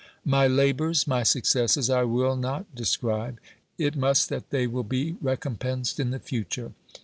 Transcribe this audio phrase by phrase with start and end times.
[0.25, 3.39] My labours, my successes I will not describe.
[3.77, 6.73] It must that they will be recompensed in the future.